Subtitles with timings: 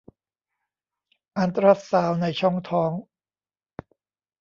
[1.37, 2.91] อัลตราซาวด์ในช่องท้อง